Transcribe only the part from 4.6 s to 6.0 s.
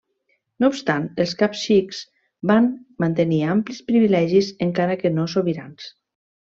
encara que no sobirans.